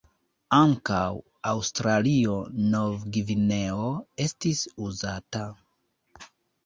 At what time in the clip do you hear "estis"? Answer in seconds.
4.29-4.63